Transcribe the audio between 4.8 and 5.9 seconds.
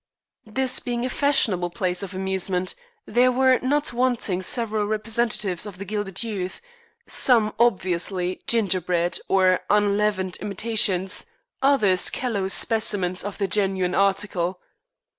representatives of the